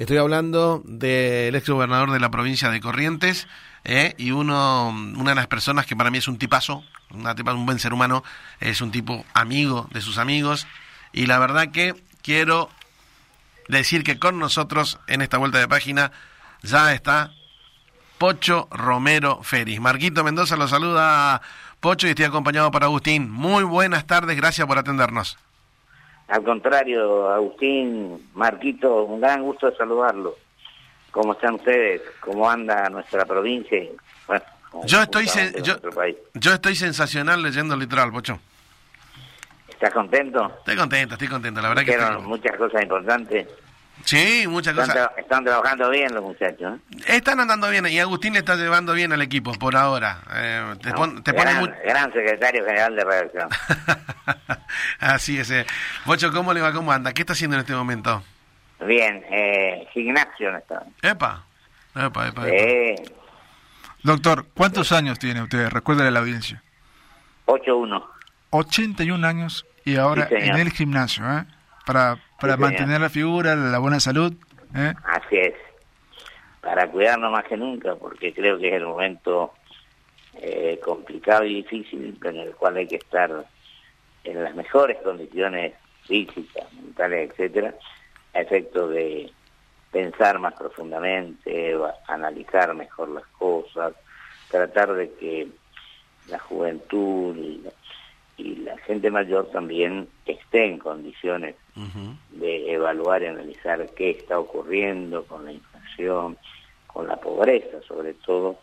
[0.00, 3.46] Estoy hablando del ex gobernador de la provincia de Corrientes
[3.84, 4.14] ¿eh?
[4.16, 7.66] y uno, una de las personas que para mí es un tipazo, una tipa, un
[7.66, 8.24] buen ser humano,
[8.60, 10.66] es un tipo amigo de sus amigos
[11.12, 12.70] y la verdad que quiero
[13.68, 16.12] decir que con nosotros en esta vuelta de página
[16.62, 17.34] ya está
[18.16, 19.82] Pocho Romero Feris.
[19.82, 21.42] Marquito Mendoza lo saluda
[21.80, 23.30] Pocho y estoy acompañado por Agustín.
[23.30, 25.36] Muy buenas tardes, gracias por atendernos.
[26.30, 30.36] Al contrario, Agustín, Marquito, un gran gusto de saludarlo.
[31.10, 32.02] ¿Cómo están ustedes?
[32.20, 33.82] ¿Cómo anda nuestra provincia?
[34.84, 35.26] yo estoy
[35.64, 35.74] yo,
[36.34, 38.38] yo, estoy sensacional leyendo el literal, Pocho.
[39.68, 40.52] ¿Estás contento?
[40.58, 42.22] Estoy contento, estoy contento, la verdad que estoy...
[42.22, 43.48] muchas cosas importantes.
[44.04, 45.10] Sí, muchas cosas.
[45.16, 46.78] están trabajando bien los muchachos.
[46.90, 47.16] ¿eh?
[47.16, 50.18] Están andando bien y Agustín le está llevando bien al equipo por ahora.
[50.34, 50.90] Eh, te,
[51.32, 53.48] gran, secretario general de redacción.
[55.00, 55.50] Así es.
[55.50, 55.66] Eh.
[56.04, 56.72] Bocho, ¿cómo le va?
[56.72, 57.12] ¿Cómo anda?
[57.12, 58.22] ¿Qué está haciendo en este momento?
[58.80, 60.82] Bien, eh, gimnasio está.
[61.02, 61.44] Epa,
[61.94, 62.42] epa, epa.
[64.02, 65.68] Doctor, ¿cuántos años tiene usted?
[65.68, 66.62] Recuérdale la audiencia.
[67.46, 68.02] 8-1.
[68.50, 71.44] 81 años y ahora en el gimnasio, ¿eh?
[71.92, 74.32] Para, para mantener la figura, la buena salud.
[74.76, 74.94] ¿eh?
[75.02, 75.54] Así es.
[76.60, 79.52] Para cuidarnos más que nunca, porque creo que es el momento
[80.34, 83.44] eh, complicado y difícil en el cual hay que estar
[84.22, 85.74] en las mejores condiciones
[86.04, 87.74] físicas, mentales, etcétera,
[88.34, 89.32] a efecto de
[89.90, 93.94] pensar más profundamente, analizar mejor las cosas,
[94.48, 95.48] tratar de que
[96.28, 97.62] la juventud y
[98.62, 101.56] la, gente mayor también esté en condiciones
[102.30, 106.36] de evaluar y analizar qué está ocurriendo con la inflación,
[106.86, 108.58] con la pobreza sobre todo,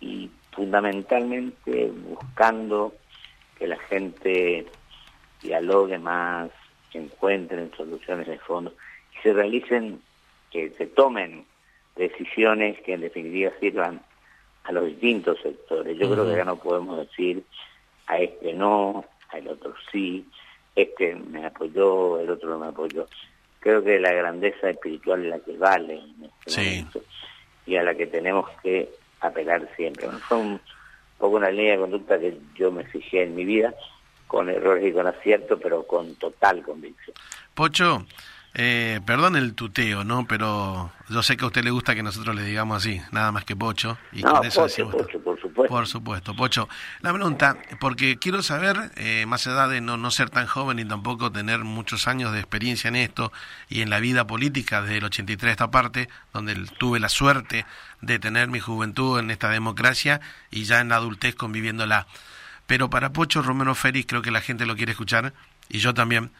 [0.00, 2.92] y fundamentalmente buscando
[3.58, 4.66] que la gente
[5.42, 6.50] dialogue más,
[6.90, 8.72] que encuentren soluciones de fondo
[9.14, 10.00] y se realicen,
[10.50, 11.46] que se tomen
[11.96, 14.02] decisiones que en definitiva sirvan
[14.64, 15.96] a los distintos sectores.
[15.98, 17.42] Yo creo que ya no podemos decir
[18.06, 20.26] a este no, al otro sí,
[20.74, 23.06] este me apoyó, el otro no me apoyó.
[23.60, 27.02] Creo que la grandeza espiritual es la que vale en este momento
[27.66, 28.90] y a la que tenemos que
[29.20, 30.08] apelar siempre.
[30.28, 30.60] fue un
[31.18, 33.72] poco una línea de conducta que yo me fijé en mi vida
[34.26, 37.14] con errores y con acierto, pero con total convicción.
[37.54, 38.04] Pocho,
[38.54, 40.26] eh, perdón el tuteo, ¿no?
[40.26, 43.44] Pero yo sé que a usted le gusta que nosotros le digamos así, nada más
[43.44, 43.96] que Pocho.
[44.12, 45.74] Y con eso Pocho, Pocho, por supuesto.
[45.74, 46.68] Por supuesto, Pocho.
[47.00, 50.84] La pregunta, porque quiero saber, eh, más allá de no, no ser tan joven y
[50.84, 53.32] tampoco tener muchos años de experiencia en esto
[53.70, 57.64] y en la vida política desde el 83 esta parte, donde tuve la suerte
[58.02, 60.20] de tener mi juventud en esta democracia
[60.50, 62.06] y ya en la adultez conviviéndola.
[62.66, 65.32] Pero para Pocho Romero Félix creo que la gente lo quiere escuchar,
[65.70, 66.30] y yo también.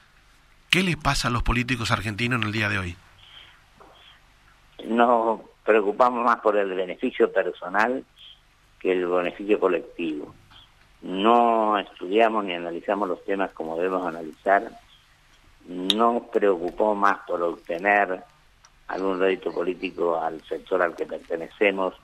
[0.72, 2.97] ¿Qué les pasa a los políticos argentinos en el día de hoy?
[4.87, 8.05] Nos preocupamos más por el beneficio personal
[8.81, 10.34] que el beneficio colectivo.
[11.03, 14.72] No estudiamos ni analizamos los temas como debemos analizar.
[15.69, 18.25] Nos preocupamos más por obtener
[18.88, 21.94] algún rédito político al sector al que pertenecemos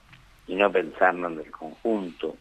[0.46, 2.36] y no pensarnos en el conjunto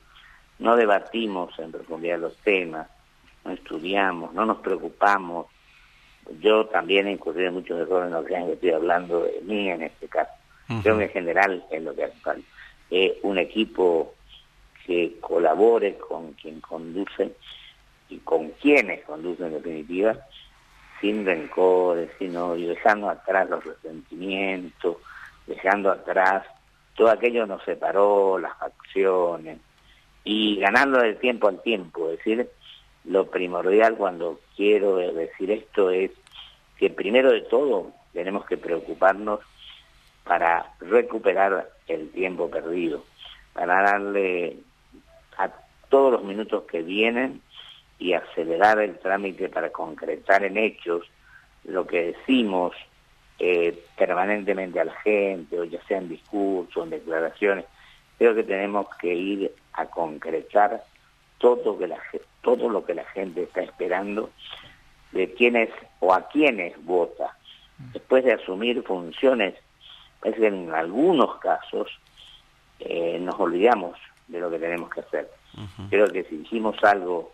[0.59, 2.87] no debatimos en profundidad los temas,
[3.45, 5.47] no estudiamos, no nos preocupamos.
[6.41, 9.83] Yo también he incurrido en muchos errores, no crean que estoy hablando de mí en
[9.83, 10.31] este caso.
[10.83, 12.47] Creo que en general es lo que hace falta.
[13.23, 14.13] un equipo
[14.85, 17.31] que colabore con quien conduce
[18.09, 20.17] y con quienes conducen en definitiva,
[21.01, 24.97] sin rencores, sin odio, dejando atrás los resentimientos,
[25.45, 26.45] dejando atrás
[26.95, 29.59] todo aquello que nos separó, las facciones,
[30.23, 32.09] y ganando el tiempo al tiempo.
[32.09, 32.49] Es decir,
[33.07, 36.11] lo primordial cuando quiero decir esto es
[36.77, 39.39] que primero de todo tenemos que preocuparnos
[40.23, 43.03] para recuperar el tiempo perdido,
[43.53, 44.57] para darle
[45.37, 45.49] a
[45.89, 47.41] todos los minutos que vienen
[47.97, 51.03] y acelerar el trámite para concretar en hechos
[51.63, 52.73] lo que decimos
[53.39, 57.65] eh, permanentemente a la gente, o ya sea en discursos, en declaraciones,
[58.17, 60.83] creo que tenemos que ir a concretar
[61.37, 61.99] todo, que la,
[62.41, 64.29] todo lo que la gente está esperando
[65.11, 65.69] de quienes
[65.99, 67.37] o a quienes vota.
[67.93, 69.55] Después de asumir funciones,
[70.19, 71.89] parece que en algunos casos
[72.79, 73.97] eh, nos olvidamos
[74.27, 75.29] de lo que tenemos que hacer.
[75.89, 77.31] Creo que si hicimos algo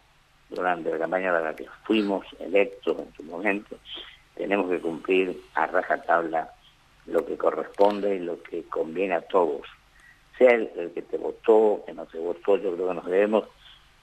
[0.49, 3.77] durante la campaña de la que fuimos electos en su momento,
[4.35, 6.51] tenemos que cumplir a rajatabla
[7.05, 9.67] lo que corresponde y lo que conviene a todos
[10.37, 13.45] sea el, que te votó, que no te votó, yo creo que nos debemos,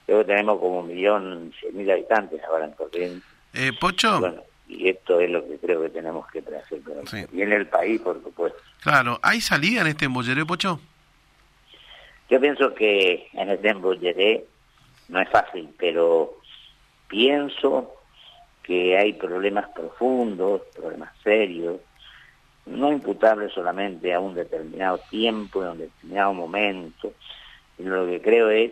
[0.05, 3.23] que tenemos como un millón cien mil habitantes ahora en Corrientes.
[3.53, 4.45] Eh, Pocho.
[4.67, 7.29] y esto es lo que creo que tenemos que hacer.
[7.33, 8.59] Y en el país, por supuesto.
[8.81, 10.79] Claro, ¿hay salida en este embolleré, Pocho?
[12.29, 14.45] Yo pienso que en este embolleré
[15.09, 16.37] no es fácil, pero
[17.07, 17.93] pienso
[18.63, 21.81] que hay problemas profundos, problemas serios,
[22.65, 27.13] no imputables solamente a un determinado tiempo, a un determinado momento,
[27.75, 28.71] sino lo que creo es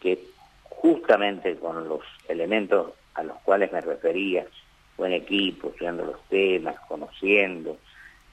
[0.00, 0.18] que
[0.86, 4.46] justamente con los elementos a los cuales me refería,
[4.96, 7.76] buen equipo, estudiando los temas, conociendo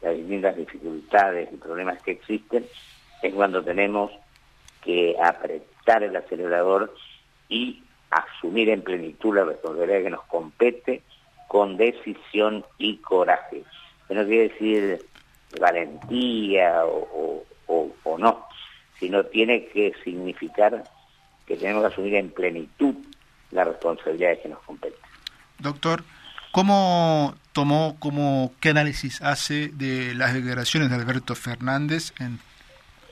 [0.03, 2.63] las distintas dificultades y problemas que existen,
[3.23, 4.11] es cuando tenemos
[4.83, 6.93] que apretar el acelerador
[7.49, 11.01] y asumir en plenitud la responsabilidad que nos compete
[11.47, 13.63] con decisión y coraje.
[14.07, 15.03] Que no quiere decir
[15.59, 18.45] valentía o, o no,
[18.99, 20.83] sino tiene que significar
[21.45, 22.95] que tenemos que asumir en plenitud
[23.51, 24.99] las responsabilidades que nos competen.
[25.59, 26.03] Doctor,
[26.53, 32.37] ¿Cómo tomó, como qué análisis hace de las declaraciones de Alberto Fernández en,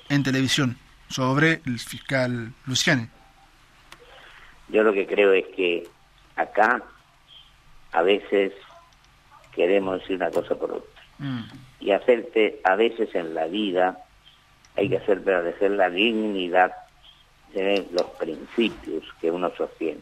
[0.09, 0.77] en televisión
[1.09, 3.07] sobre el fiscal Luciani?
[4.69, 5.87] Yo lo que creo es que
[6.35, 6.83] acá
[7.93, 8.53] a veces
[9.55, 11.03] queremos decir una cosa por otra.
[11.17, 11.41] Mm.
[11.79, 14.05] Y hacerte, a veces en la vida
[14.77, 16.73] hay que hacer prevalecer la dignidad
[17.53, 20.01] de los principios que uno sostiene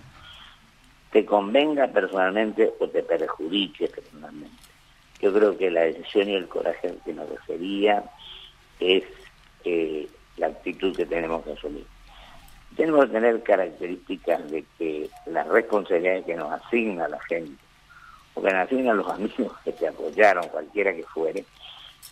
[1.12, 4.56] te convenga personalmente o te perjudique personalmente.
[5.22, 8.04] Yo creo que la decisión y el coraje que nos refería
[8.80, 9.04] es
[9.66, 10.08] eh,
[10.38, 11.86] la actitud que tenemos que asumir.
[12.76, 17.62] Tenemos que tener características de que la responsabilidad que nos asigna la gente,
[18.36, 21.44] o que nos asignan los amigos que te apoyaron, cualquiera que fuere,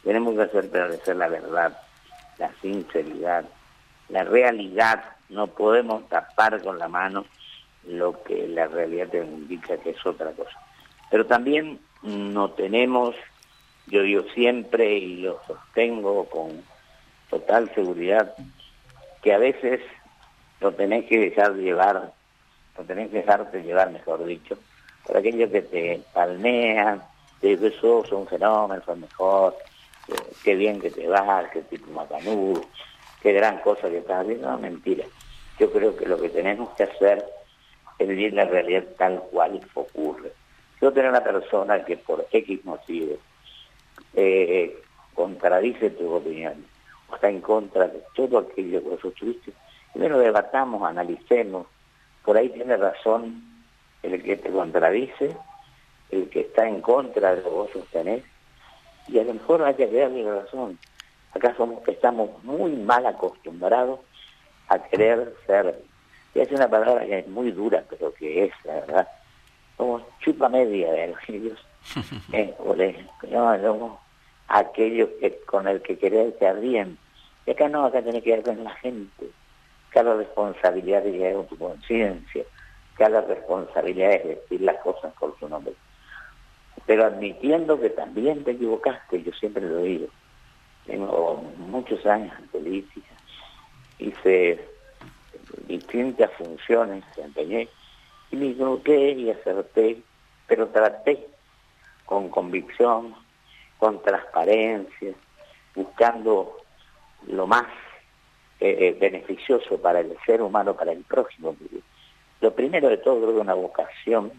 [0.04, 1.80] tenemos que hacer prevalecer la verdad,
[2.40, 3.45] la sinceridad,
[4.10, 5.17] la realidad.
[5.30, 7.26] No podemos tapar con la mano
[7.86, 10.58] lo que la realidad te indica que es otra cosa.
[11.10, 13.16] Pero también no tenemos,
[13.88, 16.64] yo digo siempre y lo sostengo con
[17.30, 18.34] total seguridad,
[19.22, 19.82] que a veces
[20.60, 22.14] lo tenés que dejar llevar,
[22.78, 24.58] lo tenés que dejarte llevar, mejor dicho,
[25.06, 27.02] por aquellos que te palmean,
[27.40, 29.56] te dicen, sos un fenómeno, sos mejor,
[30.44, 32.62] qué bien que te vas, qué tipo macanudo,
[33.28, 35.04] qué gran cosa que estás haciendo, no, mentira.
[35.60, 37.26] Yo creo que lo que tenemos que hacer
[38.00, 40.32] es vivir la realidad tal cual ocurre.
[40.82, 43.18] Yo tengo una persona que por X motivos
[44.14, 44.82] eh,
[45.14, 46.66] contradice tu opinión
[47.10, 49.52] o está en contra de todo aquello que sostuviste,
[49.94, 51.68] bueno, debatamos, analicemos,
[52.24, 53.44] por ahí tiene razón
[54.04, 55.36] el que te contradice,
[56.12, 58.24] el que está en contra de lo que vos sostenés,
[59.10, 60.80] y a lo mejor haya que darle razón.
[61.34, 64.00] Acá somos, estamos muy mal acostumbrados
[64.70, 65.82] a querer ser
[66.42, 69.08] es una palabra que es muy dura, pero que es, la verdad,
[69.76, 71.60] como chupa media de los indios,
[72.32, 74.00] eh, o no,
[74.48, 76.98] aquello que, con el que querer quedar bien.
[77.46, 79.30] Y acá no, acá tiene que ver con la gente.
[79.90, 82.44] Acá la responsabilidad de llegar con tu conciencia,
[82.94, 85.74] acá la responsabilidad de decir las cosas por su nombre.
[86.86, 90.08] Pero admitiendo que también te equivocaste, yo siempre lo digo.
[90.88, 93.12] Tengo muchos años en política,
[94.00, 94.60] hice
[95.68, 97.68] distintas funciones empeñé
[98.31, 100.01] y me equivoqué y acerté,
[100.48, 101.28] pero traté
[102.06, 103.16] con convicción,
[103.78, 105.13] con transparencia,
[105.75, 106.57] buscando
[107.28, 107.66] lo más
[108.59, 111.56] eh, eh, beneficioso para el ser humano, para el próximo.
[112.42, 114.31] Lo primero de todo creo que una vocación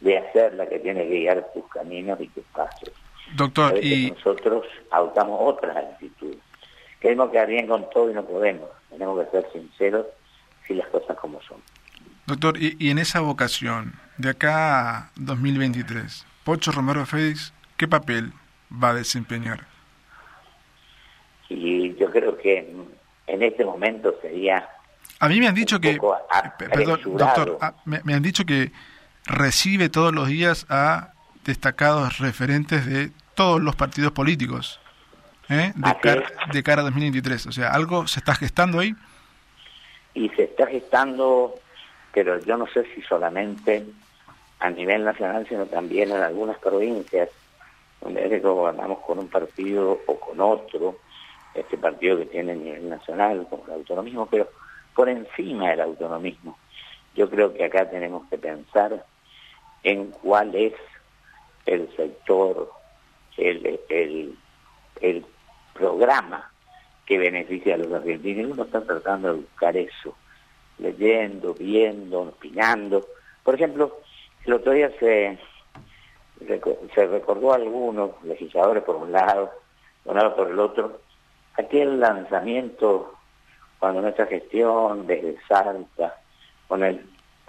[0.00, 2.92] de hacer la que tiene que guiar tus caminos y tus pasos.
[3.36, 6.38] Doctor, y nosotros adoptamos otras actitudes.
[7.00, 8.68] Queremos quedar bien con todo y no podemos.
[8.90, 10.06] Tenemos que ser sinceros
[10.68, 11.58] y las cosas como son.
[12.26, 18.32] Doctor, y, en esa vocación, de acá a 2023, Pocho Romero Félix, ¿qué papel
[18.70, 19.66] va a desempeñar?
[21.48, 22.70] Y yo creo que
[23.26, 24.68] en este momento sería...
[25.20, 25.98] A mí me han dicho que...
[26.58, 28.72] Perdón, doctor, ah, me, han dicho que
[29.24, 31.14] recibe todos los días a
[31.48, 34.80] destacados referentes de todos los partidos políticos
[35.48, 35.72] ¿eh?
[35.74, 37.46] de, de cara a 2023.
[37.46, 38.94] O sea, ¿algo se está gestando ahí?
[40.18, 41.54] y se está gestando,
[42.12, 43.84] pero yo no sé si solamente
[44.58, 47.30] a nivel nacional, sino también en algunas provincias,
[48.00, 50.96] donde es que gobernamos con un partido o con otro,
[51.54, 54.48] este partido que tiene a nivel nacional, como el autonomismo, pero
[54.94, 56.58] por encima del autonomismo.
[57.14, 59.04] Yo creo que acá tenemos que pensar
[59.84, 60.72] en cuál es
[61.68, 62.70] el sector,
[63.36, 64.34] el, el,
[65.00, 65.26] el
[65.74, 66.50] programa
[67.06, 68.52] que beneficia a los argentinos.
[68.52, 70.16] Uno está tratando de buscar eso,
[70.78, 73.06] leyendo, viendo, opinando.
[73.42, 73.98] Por ejemplo,
[74.44, 75.38] el otro día se
[76.94, 79.50] se recordó a algunos legisladores por un lado,
[80.04, 81.00] lado por el otro,
[81.56, 83.12] aquel lanzamiento
[83.80, 86.16] cuando nuestra gestión desde Salta,
[86.68, 87.04] con el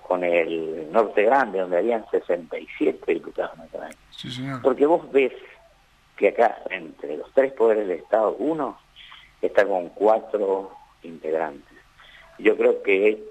[0.10, 3.96] con el Norte Grande, donde habían 67 diputados nacionales.
[4.64, 5.32] Porque vos ves
[6.18, 8.80] que acá, entre los tres poderes del Estado, uno
[9.40, 10.72] está con cuatro
[11.04, 11.78] integrantes.
[12.40, 13.24] Yo creo que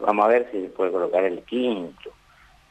[0.00, 2.10] vamos a ver si se puede colocar el quinto.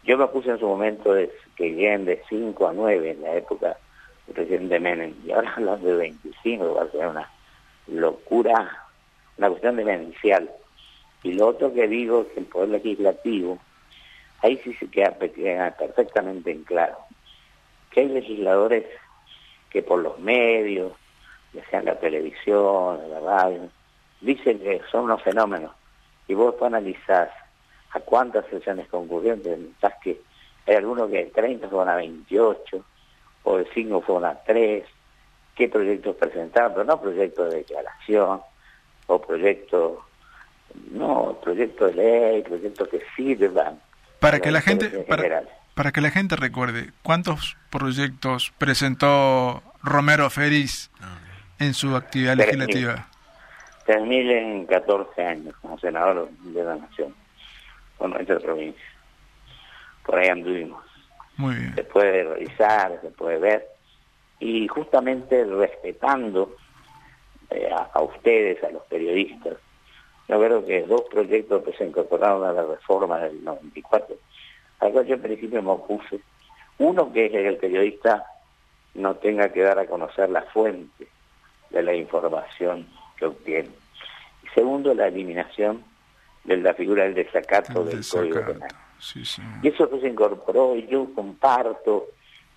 [0.03, 3.35] Yo me puse en su momento de que lleguen de 5 a 9 en la
[3.35, 3.77] época
[4.27, 7.31] del presidente Menem, y ahora hablan de 25, va a ser una
[7.87, 8.85] locura,
[9.37, 10.51] una cuestión demencial.
[11.23, 13.57] Y lo otro que digo es que el Poder Legislativo,
[14.41, 15.17] ahí sí se queda,
[15.71, 16.97] perfectamente en claro,
[17.89, 18.85] que hay legisladores
[19.69, 20.91] que por los medios,
[21.53, 23.69] ya sea en la televisión, en la radio,
[24.19, 25.71] dicen que son unos fenómenos.
[26.27, 27.29] Y vos analizás
[27.91, 30.21] a cuántas sesiones concurrentes, pensás que
[30.67, 32.85] hay algunos que de 30 fueron a 28,
[33.43, 34.83] o de 5 fueron a 3,
[35.55, 38.41] qué proyectos presentaron, pero no proyectos de declaración,
[39.07, 39.99] o proyectos
[40.91, 43.79] no, proyectos de ley, proyectos que sirvan.
[44.19, 44.89] Para que la gente,
[45.75, 50.91] para, que la gente recuerde, ¿cuántos proyectos presentó Romero Feriz
[51.59, 53.07] en su actividad legislativa?
[53.85, 57.13] 3.000 en 14 años como senador de la Nación,
[57.97, 58.85] con nuestra provincia.
[60.05, 60.83] Por ahí anduvimos.
[61.35, 61.75] Muy bien.
[61.75, 63.67] Se puede revisar, se puede ver.
[64.39, 66.55] Y justamente respetando
[67.49, 69.57] eh, a ustedes, a los periodistas,
[70.27, 74.15] yo creo que dos proyectos que se incorporaron a la reforma del 94,
[74.79, 76.19] al cual yo en principio me opuse.
[76.77, 78.25] Uno que es que el periodista
[78.95, 81.07] no tenga que dar a conocer la fuente
[81.69, 82.87] de la información
[83.17, 83.69] que obtiene.
[84.43, 85.83] Y segundo, la eliminación
[86.43, 88.69] de la figura del desacato del Código Penal.
[89.61, 92.07] Y eso que se incorporó, y yo comparto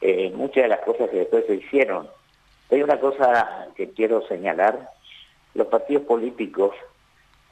[0.00, 2.08] eh, muchas de las cosas que después se hicieron.
[2.70, 4.90] Hay una cosa que quiero señalar,
[5.54, 6.74] los partidos políticos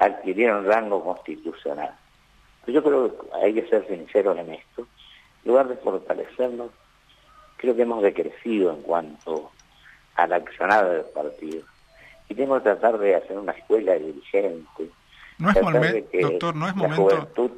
[0.04, 1.94] adquirieron rango constitucional.
[2.66, 4.86] Yo creo que hay que ser sinceros en esto.
[5.44, 6.70] En lugar de fortalecernos,
[7.56, 9.50] creo que hemos decrecido en cuanto
[10.16, 11.62] al accionado del partido.
[12.28, 14.88] Y tenemos que tratar de hacer una escuela dirigente.
[15.38, 17.50] No es momento, doctor, no es momento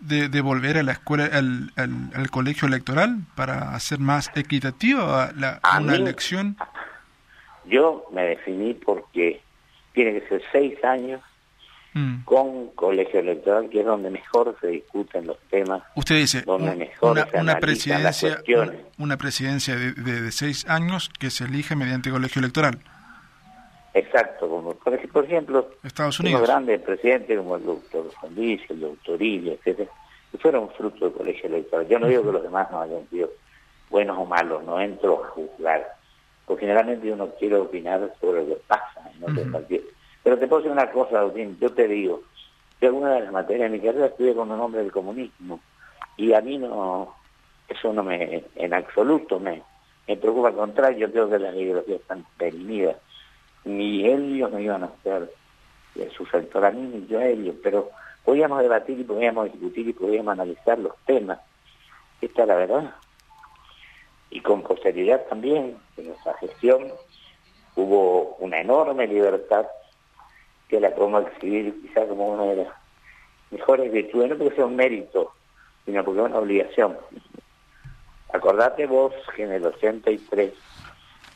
[0.00, 5.94] de, volver a la escuela, al, al, colegio electoral para hacer más equitativa la, una
[5.94, 6.56] elección.
[7.66, 9.40] Yo me definí porque
[9.92, 11.20] tiene que ser seis años
[11.94, 12.24] Mm.
[12.24, 15.80] con colegio electoral, que es donde mejor se discuten los temas.
[15.94, 18.42] Usted dice, donde mejor una, una presidencia,
[18.98, 22.80] una, presidencia de, de, seis años que se elige mediante colegio electoral.
[23.94, 26.42] Exacto, como por, ejemplo, Estados Unidos.
[26.42, 29.88] grandes presidentes como el doctor Luis, el doctor Ilya, etcétera,
[30.32, 31.86] que fueron fruto del colegio electoral.
[31.86, 33.30] Yo no digo que los demás no hayan sido
[33.88, 35.94] buenos o malos, no entro a juzgar,
[36.44, 39.93] porque generalmente uno quiere opinar sobre lo que pasa en otros partidos
[40.24, 42.22] pero te puedo decir una cosa, Agustín, yo te digo,
[42.80, 45.60] que alguna de las materias de mi carrera estudié con el nombre del comunismo,
[46.16, 47.14] y a mí no,
[47.68, 49.62] eso no me, en absoluto me,
[50.08, 52.96] me preocupa, al contrario, yo creo que las ideologías están perimidas.
[53.64, 55.30] Ni ellos no iban a hacer
[56.16, 57.90] su sector a mí, ni yo a ellos, pero
[58.24, 61.38] podíamos debatir y podíamos discutir y podíamos analizar los temas.
[62.20, 62.94] Esta es la verdad.
[64.30, 66.88] Y con posterioridad también, en nuestra gestión,
[67.76, 69.66] hubo una enorme libertad
[70.74, 72.68] que la podemos exhibir quizás como una de las
[73.52, 75.32] mejores virtudes, no porque sea un mérito,
[75.84, 76.96] sino porque es una obligación.
[78.32, 80.52] Acordate vos que en el 83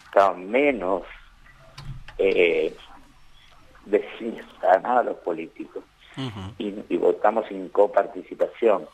[0.07, 1.05] estaban menos
[2.19, 2.75] eh,
[4.63, 5.85] a los políticos
[6.59, 8.87] y, votamos sin coparticipación.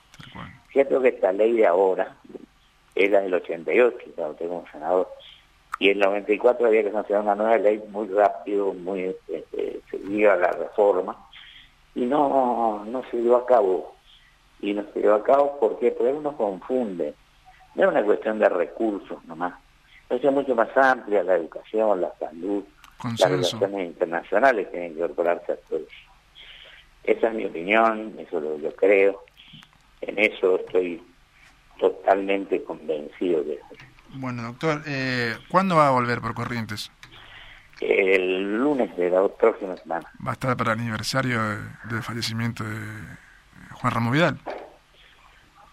[0.71, 2.15] Cierto que esta ley de ahora
[2.95, 5.09] era del 88, cuando tengo senador,
[5.79, 9.17] y el 94 había que sancionar una nueva ley muy rápido, muy
[10.05, 11.17] seguida la reforma,
[11.95, 13.95] y no, no se dio a cabo.
[14.61, 17.15] Y no se dio a cabo porque, porque uno confunde.
[17.75, 19.55] No es una cuestión de recursos nomás.
[20.09, 22.63] Es mucho más amplia, la educación, la salud,
[23.03, 25.89] las relaciones internacionales tienen que incorporarse a todo eso.
[27.03, 29.25] Esa es mi opinión, eso lo, lo creo.
[30.01, 31.03] En eso estoy
[31.79, 33.67] totalmente convencido de eso.
[34.17, 36.93] Bueno, doctor, eh, ¿cuándo va a volver por Corrientes?
[37.81, 40.11] El lunes de la próxima semana.
[40.25, 41.41] ¿Va a estar para el aniversario
[41.85, 42.79] del fallecimiento de
[43.73, 44.39] Juan Ramos Vidal?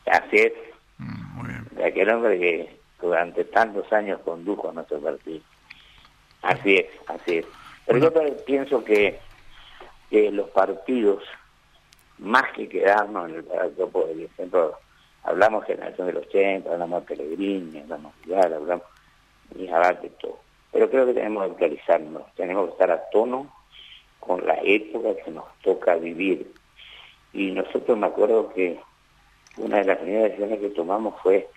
[0.06, 0.54] Así es.
[0.98, 1.68] Mm, muy bien.
[1.72, 5.42] De aquel hombre que durante tantos años condujo a nuestro partido.
[6.42, 7.46] Así es, así es.
[7.86, 8.12] Pero yo
[8.46, 9.20] pienso que,
[10.10, 11.24] que los partidos,
[12.18, 14.78] más que quedarnos en el centro
[15.24, 18.86] Hablamos generación del 80, hablamos de Pellegrini, hablamos de Vidal, hablamos
[19.52, 19.66] de
[20.02, 20.40] de todo.
[20.72, 23.52] Pero creo que tenemos que actualizarnos, tenemos que estar a tono
[24.20, 26.54] con la época que nos toca vivir.
[27.34, 28.80] Y nosotros me acuerdo que
[29.58, 31.50] una de las primeras decisiones que tomamos fue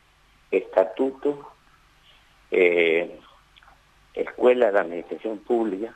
[0.51, 1.49] estatuto,
[2.51, 3.19] eh,
[4.15, 5.95] escuela de administración pública,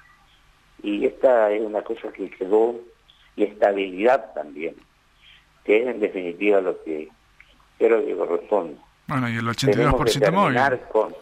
[0.83, 2.77] y esta es una cosa que quedó,
[3.35, 4.77] y estabilidad también,
[5.65, 7.09] que es en definitiva lo que
[7.79, 8.77] creo que corresponde.
[9.07, 10.81] Bueno, y el 82% móvil.
[10.91, 11.15] Con,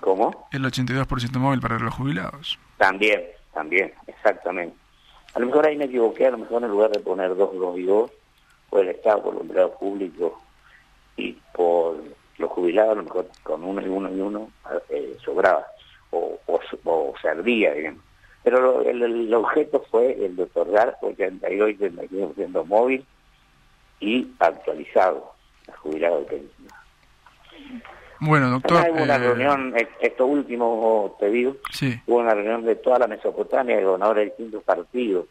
[0.00, 0.48] ¿Cómo?
[0.52, 2.58] El 82% móvil para los jubilados.
[2.76, 3.22] También,
[3.52, 4.76] también, exactamente.
[5.34, 7.78] A lo mejor ahí me equivoqué, a lo mejor en lugar de poner dos, dos
[7.78, 8.10] y dos,
[8.70, 10.32] por el Estado, por los empleados públicos
[11.16, 11.96] y por
[12.38, 14.50] los jubilados, a lo mejor con uno y uno y uno
[14.88, 15.66] eh, sobraba
[16.10, 18.02] o, o, servía, digamos.
[18.42, 23.04] Pero el, objeto fue el de otorgar 82 y 35% móvil
[24.00, 25.32] y actualizado
[25.72, 26.68] a jubilados de pensión.
[28.20, 28.86] Bueno, doctor.
[28.90, 31.56] hubo una eh, reunión, eh, esto último te digo,
[32.06, 35.26] hubo una reunión de toda la Mesopotamia, de gobernadores de distintos partidos,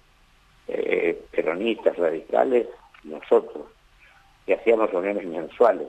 [0.67, 2.67] eh, peronistas, radicales,
[3.03, 3.65] nosotros,
[4.45, 5.87] que hacíamos reuniones mensuales.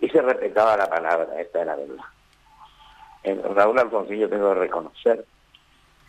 [0.00, 2.04] Y se respetaba la palabra, esta es la verdad.
[3.22, 5.24] En Raúl Alfonso yo tengo que reconocer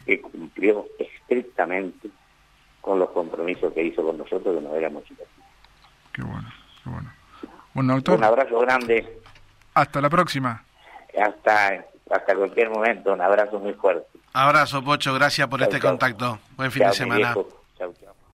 [0.06, 2.10] que cumplió estrictamente
[2.80, 5.28] con los compromisos que hizo con nosotros, que no éramos chicos.
[6.14, 6.50] Qué bueno,
[6.84, 7.12] qué bueno.
[7.74, 8.18] Bueno, doctor.
[8.18, 9.21] Un abrazo grande
[9.74, 10.64] hasta la próxima.
[11.20, 14.08] Hasta, hasta cualquier momento, un abrazo muy fuerte.
[14.34, 16.40] Abrazo, Pocho, gracias por este contacto.
[16.56, 17.36] Buen fin de semana.